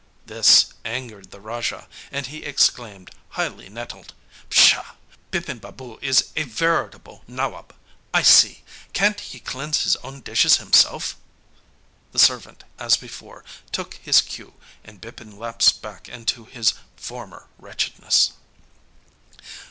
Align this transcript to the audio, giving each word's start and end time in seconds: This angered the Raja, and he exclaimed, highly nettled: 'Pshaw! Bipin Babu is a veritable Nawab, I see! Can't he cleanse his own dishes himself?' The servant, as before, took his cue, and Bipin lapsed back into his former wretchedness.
This 0.25 0.73
angered 0.83 1.29
the 1.29 1.39
Raja, 1.39 1.87
and 2.11 2.25
he 2.25 2.43
exclaimed, 2.43 3.11
highly 3.37 3.69
nettled: 3.69 4.15
'Pshaw! 4.49 4.95
Bipin 5.29 5.59
Babu 5.59 5.99
is 6.01 6.29
a 6.35 6.41
veritable 6.41 7.21
Nawab, 7.27 7.75
I 8.11 8.23
see! 8.23 8.63
Can't 8.93 9.19
he 9.19 9.39
cleanse 9.39 9.83
his 9.83 9.97
own 9.97 10.21
dishes 10.21 10.57
himself?' 10.57 11.17
The 12.13 12.17
servant, 12.17 12.63
as 12.79 12.97
before, 12.97 13.45
took 13.71 13.93
his 13.93 14.21
cue, 14.21 14.55
and 14.83 14.99
Bipin 14.99 15.37
lapsed 15.37 15.83
back 15.83 16.09
into 16.09 16.45
his 16.45 16.73
former 16.95 17.45
wretchedness. 17.59 18.31